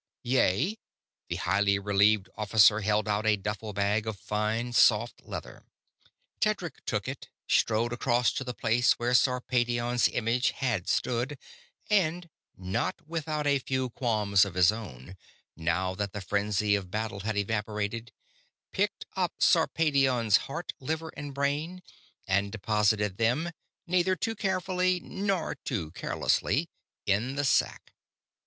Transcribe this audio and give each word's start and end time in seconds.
"Yea." 0.23 0.79
The 1.29 1.35
highly 1.35 1.77
relieved 1.77 2.27
officer 2.35 2.79
held 2.81 3.07
out 3.07 3.27
a 3.27 3.37
duffle 3.37 3.71
bag 3.71 4.07
of 4.07 4.19
fine, 4.19 4.73
soft 4.73 5.21
leather. 5.25 5.63
Tedric 6.39 6.83
took 6.87 7.07
it, 7.07 7.29
strode 7.47 7.93
across 7.93 8.31
to 8.31 8.43
the 8.43 8.55
place 8.55 8.93
where 8.93 9.13
Sarpedion's 9.13 10.07
image 10.07 10.53
had 10.57 10.89
stood, 10.89 11.37
and 11.87 12.31
not 12.57 13.05
without 13.07 13.45
a 13.45 13.59
few 13.59 13.91
qualms 13.91 14.43
of 14.43 14.55
his 14.55 14.71
own, 14.71 15.15
now 15.55 15.93
that 15.93 16.13
the 16.13 16.21
frenzy 16.21 16.73
of 16.73 16.89
battle 16.89 17.19
had 17.19 17.37
evaporated 17.37 18.11
picked 18.71 19.05
up 19.15 19.33
Sarpedion's 19.39 20.37
heart, 20.49 20.73
liver, 20.79 21.13
and 21.15 21.31
brain 21.31 21.83
and 22.27 22.51
deposited 22.51 23.17
them, 23.17 23.51
neither 23.85 24.15
too 24.15 24.33
carefully 24.35 24.99
nor 24.99 25.53
too 25.53 25.91
carelessly, 25.91 26.67
in 27.05 27.35
the 27.35 27.45
sack. 27.45 27.93